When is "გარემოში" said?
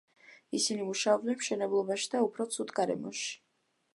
2.81-3.31